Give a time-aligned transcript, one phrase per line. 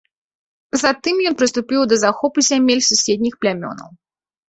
[0.83, 3.89] Затым ён прыступіў да захопу зямель суседніх плямёнаў.